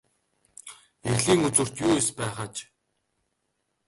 [1.11, 2.55] Эрлийн үзүүрт юу эс байх аж.